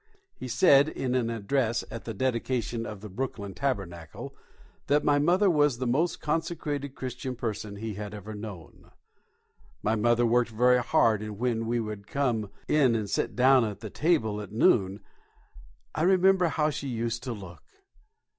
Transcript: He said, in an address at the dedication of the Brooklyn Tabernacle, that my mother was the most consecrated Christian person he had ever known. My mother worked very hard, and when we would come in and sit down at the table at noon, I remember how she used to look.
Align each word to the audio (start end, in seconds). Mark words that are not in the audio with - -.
He 0.33 0.47
said, 0.47 0.89
in 0.89 1.13
an 1.13 1.29
address 1.29 1.83
at 1.91 2.05
the 2.05 2.13
dedication 2.15 2.87
of 2.87 3.01
the 3.01 3.07
Brooklyn 3.07 3.53
Tabernacle, 3.53 4.35
that 4.87 5.03
my 5.03 5.19
mother 5.19 5.47
was 5.47 5.77
the 5.77 5.85
most 5.85 6.19
consecrated 6.19 6.95
Christian 6.95 7.35
person 7.35 7.75
he 7.75 7.93
had 7.93 8.11
ever 8.15 8.33
known. 8.33 8.89
My 9.83 9.95
mother 9.95 10.25
worked 10.25 10.49
very 10.49 10.79
hard, 10.81 11.21
and 11.21 11.37
when 11.37 11.67
we 11.67 11.79
would 11.79 12.07
come 12.07 12.49
in 12.67 12.95
and 12.95 13.07
sit 13.11 13.35
down 13.35 13.63
at 13.63 13.81
the 13.81 13.91
table 13.91 14.41
at 14.41 14.51
noon, 14.51 15.01
I 15.93 16.01
remember 16.01 16.47
how 16.47 16.71
she 16.71 16.87
used 16.87 17.21
to 17.25 17.33
look. 17.33 17.61